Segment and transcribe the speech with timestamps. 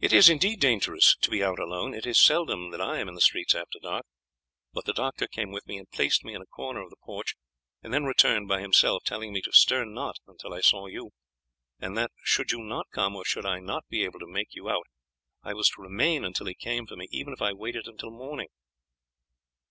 [0.00, 1.94] "It is indeed dangerous to be out alone.
[1.94, 4.04] It is seldom that I am in the streets after dark,
[4.74, 7.36] but the doctor came with me and placed me in a corner of the porch,
[7.82, 11.12] and then returned by himself, telling me to stir not until I saw you;
[11.78, 14.68] and that should you not come, or should I not be able to make you
[14.68, 14.84] out,
[15.42, 18.48] I was to remain until he came for me even if I waited until morning."